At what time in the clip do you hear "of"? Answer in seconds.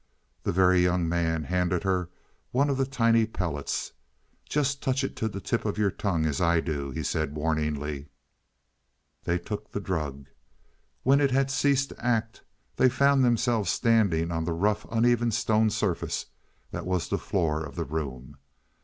2.71-2.77, 5.63-5.77, 17.63-17.75